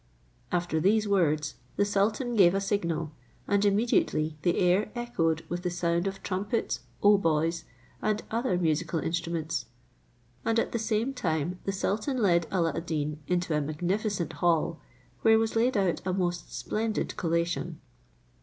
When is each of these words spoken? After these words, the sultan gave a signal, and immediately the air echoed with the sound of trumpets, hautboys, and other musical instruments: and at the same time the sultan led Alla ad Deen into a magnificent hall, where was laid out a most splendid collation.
After 0.51 0.79
these 0.79 1.07
words, 1.07 1.57
the 1.75 1.85
sultan 1.85 2.33
gave 2.35 2.55
a 2.55 2.59
signal, 2.59 3.11
and 3.47 3.63
immediately 3.63 4.35
the 4.41 4.57
air 4.57 4.91
echoed 4.95 5.45
with 5.47 5.61
the 5.61 5.69
sound 5.69 6.07
of 6.07 6.23
trumpets, 6.23 6.79
hautboys, 7.03 7.65
and 8.01 8.23
other 8.31 8.57
musical 8.57 8.99
instruments: 8.99 9.67
and 10.43 10.57
at 10.57 10.71
the 10.71 10.79
same 10.79 11.13
time 11.13 11.59
the 11.65 11.71
sultan 11.71 12.17
led 12.17 12.47
Alla 12.51 12.73
ad 12.75 12.87
Deen 12.87 13.19
into 13.27 13.55
a 13.55 13.61
magnificent 13.61 14.33
hall, 14.33 14.79
where 15.21 15.37
was 15.37 15.55
laid 15.55 15.77
out 15.77 16.01
a 16.03 16.11
most 16.13 16.51
splendid 16.51 17.15
collation. 17.15 17.79